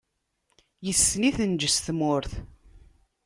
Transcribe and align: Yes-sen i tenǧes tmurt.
Yes-sen 0.85 1.27
i 1.29 1.31
tenǧes 1.37 1.75
tmurt. 1.85 2.31